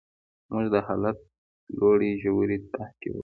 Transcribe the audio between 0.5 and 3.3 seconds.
موږ د حالت لوړې ژورې تعقیبوو.